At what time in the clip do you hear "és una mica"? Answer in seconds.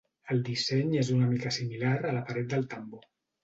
1.03-1.53